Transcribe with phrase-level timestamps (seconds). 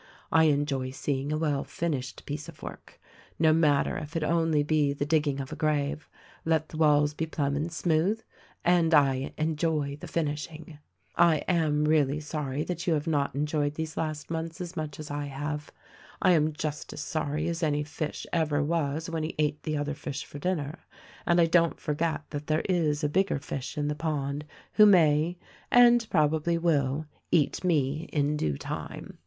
[0.31, 2.99] I enjoy seeing a well finished piece of work—
[3.47, 6.09] no matter if it be only the dig ging of a grave,
[6.43, 8.19] let the walls be plumb and smooth—
[8.75, 10.79] and I enjoy the finishing.
[11.15, 14.89] "I am really sorry that you have not enjoyed these last THE RECORDING ANGEL 201
[14.89, 15.71] months as much as I have.
[16.19, 19.93] I am just as sorry as any fish ever was when he ate the other
[19.93, 20.79] fish for dinner,
[21.27, 25.37] and I don't forget that there is a bigger fish in the pond who may—
[25.71, 29.19] and probably will— eat me, in due time.